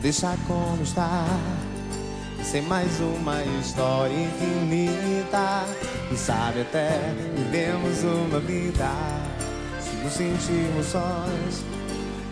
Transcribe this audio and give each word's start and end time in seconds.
deixar 0.00 0.36
como 0.46 0.82
está. 0.82 1.26
Sem 2.42 2.62
mais 2.62 3.00
uma 3.00 3.42
história 3.60 4.14
infinita. 4.14 5.64
E 6.12 6.16
sabe 6.16 6.60
até 6.60 7.12
vivemos 7.34 8.02
uma 8.04 8.38
vida. 8.40 8.88
Se 9.80 9.96
nos 9.96 10.12
sentimos 10.12 10.86
sós, 10.86 11.64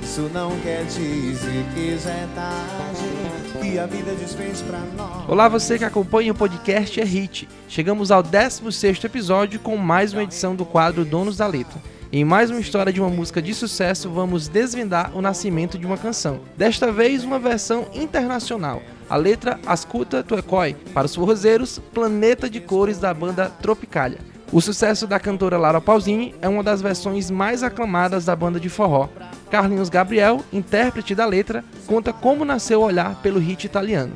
isso 0.02 0.30
não 0.32 0.50
quer 0.60 0.84
dizer 0.84 1.64
que 1.74 1.98
já 1.98 2.10
é 2.10 2.28
tarde. 2.34 3.60
Que 3.60 3.78
a 3.78 3.86
vida 3.86 4.14
desfez 4.14 4.62
pra 4.62 4.78
nós. 4.96 5.28
Olá, 5.28 5.48
você 5.48 5.78
que 5.78 5.84
acompanha 5.84 6.33
o 6.33 6.34
podcast 6.34 7.00
é 7.00 7.05
Hit. 7.05 7.48
Chegamos 7.69 8.10
ao 8.10 8.22
16 8.22 9.02
episódio 9.05 9.58
com 9.58 9.77
mais 9.77 10.12
uma 10.12 10.22
edição 10.22 10.55
do 10.55 10.64
quadro 10.64 11.05
Donos 11.05 11.36
da 11.36 11.46
Letra. 11.46 11.93
Em 12.12 12.24
mais 12.24 12.50
uma 12.50 12.60
história 12.60 12.92
de 12.92 13.00
uma 13.00 13.10
música 13.10 13.42
de 13.42 13.52
sucesso, 13.52 14.08
vamos 14.08 14.46
desvendar 14.46 15.10
o 15.16 15.20
nascimento 15.20 15.78
de 15.78 15.86
uma 15.86 15.96
canção. 15.96 16.40
Desta 16.56 16.92
vez, 16.92 17.24
uma 17.24 17.38
versão 17.38 17.88
internacional. 17.92 18.82
A 19.10 19.16
letra 19.16 19.58
Ascuta 19.66 20.22
Tuecoi, 20.22 20.74
para 20.94 21.06
os 21.06 21.14
forrozeiros, 21.14 21.80
Planeta 21.92 22.48
de 22.48 22.60
Cores 22.60 22.98
da 22.98 23.12
banda 23.12 23.50
Tropicália. 23.60 24.18
O 24.52 24.60
sucesso 24.60 25.06
da 25.06 25.18
cantora 25.18 25.58
Laura 25.58 25.80
Pausini 25.80 26.34
é 26.41 26.48
uma 26.48 26.62
das 26.62 26.80
versões 26.80 27.30
mais 27.30 27.64
aclamadas 27.64 28.25
da 28.25 28.36
banda 28.36 28.60
de 28.60 28.69
forró. 28.69 29.08
Carlinhos 29.50 29.88
Gabriel, 29.88 30.41
intérprete 30.52 31.14
da 31.14 31.27
letra, 31.27 31.64
conta 31.86 32.12
como 32.12 32.44
nasceu 32.44 32.80
o 32.80 32.84
olhar 32.84 33.20
pelo 33.20 33.41
hit 33.41 33.64
italiano. 33.64 34.12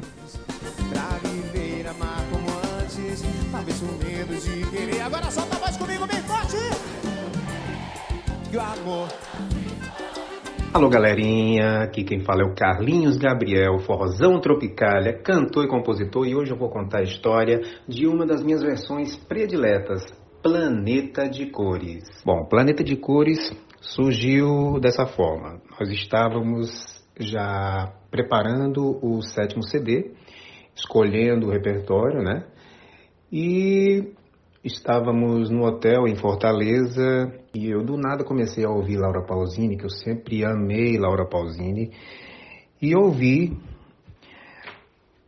Pra 0.90 1.28
viver, 1.28 1.88
amar 1.88 2.24
como 2.30 2.48
antes. 2.80 3.24
Talvez 3.50 3.78
com 3.80 4.04
medo 4.04 4.34
de 4.40 4.66
querer. 4.70 5.00
Agora 5.00 5.28
solta 5.30 5.56
a 5.56 5.58
voz 5.58 5.76
comigo 5.76 6.06
bem 6.06 6.17
o 8.56 8.60
amor 8.60 9.08
Alô 10.72 10.88
galerinha, 10.88 11.82
aqui 11.82 12.02
quem 12.02 12.20
fala 12.20 12.42
é 12.42 12.44
o 12.46 12.54
Carlinhos 12.54 13.16
Gabriel, 13.18 13.78
forrozão 13.80 14.40
tropicália, 14.40 15.18
cantor 15.22 15.64
e 15.64 15.68
compositor 15.68 16.26
e 16.26 16.34
hoje 16.34 16.52
eu 16.52 16.56
vou 16.56 16.70
contar 16.70 16.98
a 16.98 17.02
história 17.02 17.60
de 17.86 18.06
uma 18.06 18.26
das 18.26 18.42
minhas 18.42 18.62
versões 18.62 19.16
prediletas, 19.16 20.02
Planeta 20.42 21.28
de 21.28 21.46
Cores. 21.46 22.04
Bom, 22.24 22.44
Planeta 22.44 22.84
de 22.84 22.96
Cores 22.96 23.52
surgiu 23.80 24.78
dessa 24.80 25.06
forma. 25.06 25.60
Nós 25.78 25.90
estávamos 25.90 26.68
já 27.18 27.92
preparando 28.10 28.98
o 29.02 29.20
sétimo 29.22 29.62
CD, 29.62 30.12
escolhendo 30.74 31.46
o 31.46 31.50
repertório, 31.50 32.22
né? 32.22 32.44
E 33.32 34.12
estávamos 34.68 35.50
no 35.50 35.64
hotel 35.64 36.06
em 36.06 36.14
Fortaleza 36.14 37.32
e 37.54 37.70
eu 37.70 37.82
do 37.82 37.96
nada 37.96 38.22
comecei 38.22 38.64
a 38.64 38.70
ouvir 38.70 38.96
Laura 38.96 39.24
Pausini, 39.24 39.76
que 39.76 39.84
eu 39.84 39.90
sempre 39.90 40.44
amei 40.44 40.98
Laura 40.98 41.26
Pausini, 41.26 41.90
e 42.80 42.94
ouvi 42.94 43.56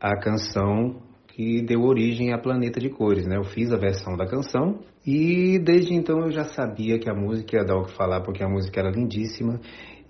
a 0.00 0.16
canção 0.16 1.02
que 1.28 1.62
deu 1.62 1.82
origem 1.82 2.32
a 2.32 2.38
Planeta 2.38 2.78
de 2.78 2.91
Cores, 2.91 3.27
né? 3.27 3.36
Eu 3.36 3.44
fiz 3.44 3.72
a 3.72 3.77
versão 3.77 4.16
da 4.16 4.27
canção 4.27 4.80
e 5.06 5.58
desde 5.58 5.94
então 5.94 6.20
eu 6.20 6.30
já 6.30 6.44
sabia 6.44 6.98
que 6.98 7.08
a 7.08 7.14
música 7.14 7.56
ia 7.56 7.64
dar 7.64 7.77
o 7.77 7.86
que 7.86 7.97
falar, 7.97 8.20
porque 8.20 8.44
a 8.44 8.48
música 8.48 8.80
era 8.80 8.91
lindíssima 8.91 9.60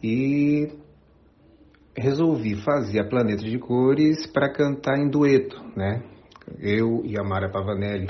e 0.03 0.69
resolvi 1.97 2.57
fazer 2.57 3.01
a 3.01 3.09
Planeta 3.09 3.45
de 3.45 3.59
Cores 3.59 4.27
para 4.27 4.53
cantar 4.53 4.99
em 4.99 5.09
dueto, 5.09 5.57
né? 5.77 6.03
Eu 6.59 7.03
e 7.05 7.19
a 7.19 7.23
Mara 7.23 7.49
Pavanelli, 7.49 8.09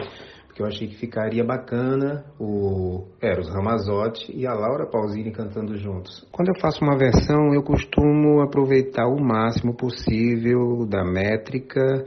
porque 0.60 0.62
eu 0.62 0.66
achei 0.66 0.88
que 0.88 0.96
ficaria 0.96 1.42
bacana 1.42 2.24
o 2.38 3.06
Eros 3.20 3.48
Ramazotti 3.48 4.30
e 4.36 4.46
a 4.46 4.52
Laura 4.52 4.86
Pausini 4.86 5.30
cantando 5.30 5.76
juntos. 5.76 6.26
Quando 6.30 6.48
eu 6.48 6.60
faço 6.60 6.84
uma 6.84 6.98
versão, 6.98 7.54
eu 7.54 7.62
costumo 7.62 8.42
aproveitar 8.42 9.06
o 9.06 9.18
máximo 9.18 9.74
possível 9.74 10.86
da 10.86 11.02
métrica 11.02 12.06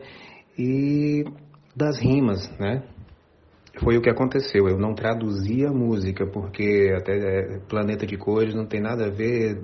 e 0.57 1.23
das 1.75 1.99
rimas, 1.99 2.47
né? 2.59 2.83
Foi 3.83 3.97
o 3.97 4.01
que 4.01 4.09
aconteceu. 4.09 4.67
Eu 4.67 4.77
não 4.77 4.93
traduzi 4.93 5.65
a 5.65 5.71
música, 5.71 6.27
porque 6.27 6.93
até 6.95 7.13
é, 7.13 7.59
Planeta 7.67 8.05
de 8.05 8.17
Cores 8.17 8.53
não 8.53 8.67
tem 8.67 8.79
nada 8.79 9.07
a 9.07 9.09
ver 9.09 9.63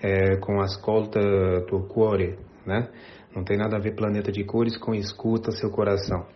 é, 0.00 0.36
com 0.36 0.60
Ascolta 0.60 1.20
tuo 1.68 1.82
cuore, 1.88 2.38
né? 2.64 2.88
Não 3.34 3.42
tem 3.42 3.56
nada 3.56 3.76
a 3.76 3.80
ver 3.80 3.96
Planeta 3.96 4.30
de 4.30 4.44
Cores 4.44 4.76
com 4.76 4.94
Escuta 4.94 5.50
seu 5.50 5.70
coração. 5.70 6.26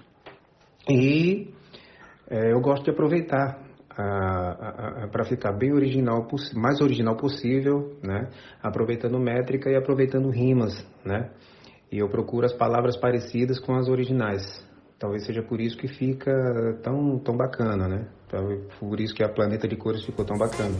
E 0.88 1.54
é, 2.28 2.52
eu 2.52 2.60
gosto 2.60 2.84
de 2.84 2.90
aproveitar 2.90 3.62
para 5.12 5.24
ficar 5.24 5.52
bem 5.52 5.72
original, 5.72 6.26
mais 6.54 6.80
original 6.80 7.16
possível, 7.16 7.96
né? 8.02 8.28
Aproveitando 8.62 9.18
métrica 9.20 9.70
e 9.70 9.76
aproveitando 9.76 10.30
rimas, 10.30 10.84
né? 11.04 11.30
E 11.92 11.98
eu 11.98 12.08
procuro 12.08 12.44
as 12.44 12.52
palavras 12.52 12.96
parecidas 12.96 13.60
com 13.60 13.74
as 13.76 13.88
originais. 13.88 14.42
Talvez 14.98 15.24
seja 15.24 15.42
por 15.42 15.60
isso 15.60 15.76
que 15.76 15.86
fica 15.86 16.32
tão, 16.82 17.18
tão 17.20 17.36
bacana, 17.36 17.86
né? 17.86 18.08
Por 18.80 19.00
isso 19.00 19.14
que 19.14 19.22
a 19.22 19.28
Planeta 19.28 19.68
de 19.68 19.76
Cores 19.76 20.04
ficou 20.04 20.24
tão 20.24 20.36
bacana. 20.36 20.74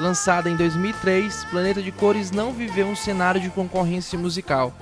Lançada 0.00 0.48
em 0.48 0.56
2003, 0.56 1.44
Planeta 1.50 1.82
de 1.82 1.92
Cores 1.92 2.30
não 2.30 2.54
viveu 2.54 2.86
um 2.86 2.96
cenário 2.96 3.38
de 3.38 3.50
concorrência 3.50 4.18
musical. 4.18 4.72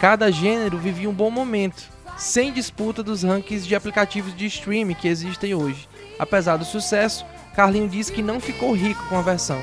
Cada 0.00 0.30
gênero 0.30 0.78
vivia 0.78 1.10
um 1.10 1.12
bom 1.12 1.32
momento, 1.32 1.82
sem 2.16 2.52
disputa 2.52 3.02
dos 3.02 3.24
rankings 3.24 3.66
de 3.66 3.74
aplicativos 3.74 4.32
de 4.36 4.46
streaming 4.46 4.94
que 4.94 5.08
existem 5.08 5.52
hoje. 5.52 5.88
Apesar 6.16 6.56
do 6.58 6.64
sucesso, 6.64 7.26
Carlinho 7.56 7.88
diz 7.88 8.08
que 8.08 8.22
não 8.22 8.38
ficou 8.38 8.72
rico 8.72 9.04
com 9.08 9.18
a 9.18 9.22
versão. 9.22 9.60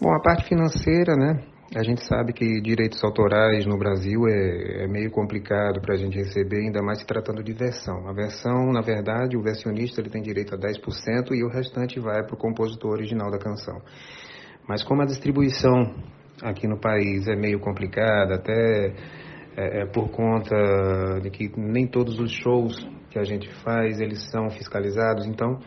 Bom, 0.00 0.10
a 0.14 0.20
parte 0.20 0.48
financeira, 0.48 1.14
né? 1.14 1.42
A 1.74 1.82
gente 1.82 2.04
sabe 2.06 2.34
que 2.34 2.60
direitos 2.60 3.02
autorais 3.02 3.64
no 3.64 3.78
Brasil 3.78 4.28
é, 4.28 4.84
é 4.84 4.86
meio 4.86 5.10
complicado 5.10 5.80
para 5.80 5.94
a 5.94 5.96
gente 5.96 6.18
receber, 6.18 6.58
ainda 6.58 6.82
mais 6.82 6.98
se 6.98 7.06
tratando 7.06 7.42
de 7.42 7.54
versão. 7.54 8.06
A 8.06 8.12
versão, 8.12 8.70
na 8.70 8.82
verdade, 8.82 9.38
o 9.38 9.42
versionista 9.42 9.98
ele 9.98 10.10
tem 10.10 10.20
direito 10.20 10.54
a 10.54 10.58
10% 10.58 11.30
e 11.30 11.42
o 11.42 11.48
restante 11.48 11.98
vai 11.98 12.22
para 12.26 12.34
o 12.34 12.36
compositor 12.36 12.90
original 12.90 13.30
da 13.30 13.38
canção. 13.38 13.80
Mas 14.68 14.82
como 14.82 15.00
a 15.00 15.06
distribuição 15.06 15.94
aqui 16.42 16.68
no 16.68 16.78
país 16.78 17.26
é 17.26 17.34
meio 17.34 17.58
complicada, 17.58 18.34
até 18.34 18.92
é, 19.56 19.82
é 19.82 19.86
por 19.86 20.10
conta 20.10 20.54
de 21.22 21.30
que 21.30 21.50
nem 21.56 21.86
todos 21.86 22.20
os 22.20 22.32
shows 22.32 22.86
que 23.08 23.18
a 23.18 23.24
gente 23.24 23.48
faz 23.62 23.98
eles 23.98 24.30
são 24.30 24.50
fiscalizados, 24.50 25.24
então 25.24 25.58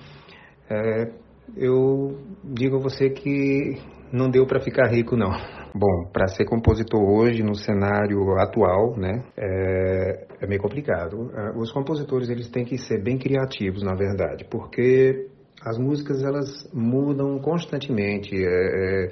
é, 0.70 1.12
eu 1.58 2.20
digo 2.44 2.76
a 2.76 2.80
você 2.80 3.10
que 3.10 3.82
não 4.14 4.30
deu 4.30 4.46
para 4.46 4.60
ficar 4.60 4.88
rico 4.92 5.18
não. 5.18 5.65
Bom, 5.78 6.06
para 6.06 6.30
ser 6.30 6.46
compositor 6.46 7.04
hoje 7.04 7.44
no 7.44 7.54
cenário 7.54 8.40
atual, 8.40 8.96
né, 8.96 9.26
é, 9.36 10.26
é, 10.40 10.48
meio 10.48 10.62
complicado. 10.62 11.30
É, 11.36 11.52
os 11.58 11.70
compositores 11.70 12.30
eles 12.30 12.48
têm 12.48 12.64
que 12.64 12.78
ser 12.78 13.04
bem 13.04 13.18
criativos, 13.18 13.84
na 13.84 13.94
verdade, 13.94 14.46
porque 14.50 15.28
as 15.62 15.78
músicas 15.78 16.24
elas 16.24 16.48
mudam 16.74 17.38
constantemente. 17.40 18.34
É, 18.34 18.48
é, 18.48 19.10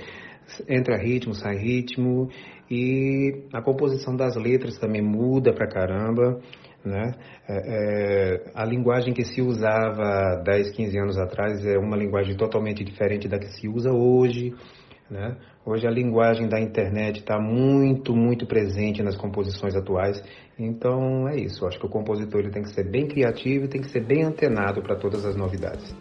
entra 0.69 0.96
ritmo, 0.96 1.34
sai 1.34 1.57
ritmo 1.57 2.29
e 2.72 3.44
a 3.51 3.62
composição 3.62 4.16
das 4.16 4.38
letras 4.38 4.78
também 4.78 5.01
muda 5.01 5.53
pra 5.53 5.68
caramba. 5.68 6.39
Né? 6.86 7.13
É, 7.48 7.56
é, 7.56 8.51
a 8.54 8.65
linguagem 8.65 9.13
que 9.13 9.24
se 9.24 9.42
usava 9.42 10.42
10, 10.45 10.71
15 10.71 10.98
anos 10.98 11.18
atrás 11.18 11.65
é 11.65 11.77
uma 11.77 11.95
linguagem 11.95 12.36
totalmente 12.36 12.83
diferente 12.83 13.27
da 13.27 13.38
que 13.38 13.48
se 13.48 13.68
usa 13.68 13.92
hoje. 13.92 14.54
Né? 15.09 15.35
Hoje 15.65 15.85
a 15.88 15.91
linguagem 15.91 16.47
da 16.47 16.59
internet 16.59 17.19
está 17.19 17.39
muito, 17.39 18.15
muito 18.15 18.45
presente 18.45 19.03
nas 19.03 19.15
composições 19.15 19.75
atuais. 19.75 20.23
Então 20.57 21.27
é 21.27 21.38
isso. 21.38 21.65
Acho 21.65 21.79
que 21.79 21.85
o 21.85 21.89
compositor 21.89 22.41
ele 22.41 22.50
tem 22.50 22.63
que 22.63 22.69
ser 22.69 22.83
bem 22.83 23.07
criativo 23.07 23.65
e 23.65 23.67
tem 23.67 23.81
que 23.81 23.89
ser 23.89 24.01
bem 24.01 24.23
antenado 24.23 24.81
para 24.81 24.95
todas 24.95 25.25
as 25.25 25.35
novidades. 25.35 25.95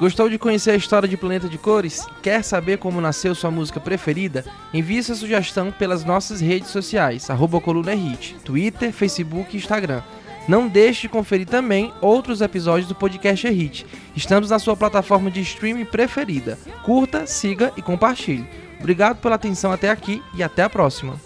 Gostou 0.00 0.28
de 0.28 0.38
conhecer 0.38 0.72
a 0.72 0.76
história 0.76 1.08
de 1.08 1.16
Planeta 1.16 1.48
de 1.48 1.56
Cores? 1.56 2.04
Quer 2.20 2.42
saber 2.42 2.78
como 2.78 3.00
nasceu 3.00 3.32
sua 3.32 3.50
música 3.50 3.78
preferida? 3.78 4.44
Envie 4.72 5.00
sua 5.02 5.14
sugestão 5.14 5.70
pelas 5.70 6.04
nossas 6.04 6.40
redes 6.40 6.70
sociais, 6.70 7.30
arroba 7.30 7.60
Coluna 7.60 7.94
Hit, 7.94 8.34
Twitter, 8.44 8.92
Facebook 8.92 9.54
e 9.54 9.58
Instagram. 9.58 10.02
Não 10.46 10.68
deixe 10.68 11.02
de 11.02 11.08
conferir 11.08 11.46
também 11.46 11.92
outros 12.00 12.40
episódios 12.40 12.88
do 12.88 12.94
podcast 12.94 13.48
Hit. 13.48 13.86
Estamos 14.14 14.50
na 14.50 14.58
sua 14.58 14.76
plataforma 14.76 15.30
de 15.30 15.40
streaming 15.40 15.86
preferida. 15.86 16.58
Curta, 16.84 17.26
siga 17.26 17.72
e 17.76 17.82
compartilhe. 17.82 18.46
Obrigado 18.78 19.16
pela 19.16 19.36
atenção 19.36 19.72
até 19.72 19.90
aqui 19.90 20.22
e 20.36 20.42
até 20.42 20.62
a 20.62 20.68
próxima. 20.68 21.18